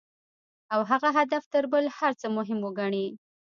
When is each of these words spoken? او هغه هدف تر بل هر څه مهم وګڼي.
او 0.73 0.79
هغه 0.91 1.09
هدف 1.17 1.43
تر 1.53 1.63
بل 1.73 1.85
هر 1.97 2.11
څه 2.19 2.27
مهم 2.37 2.59
وګڼي. 2.63 3.07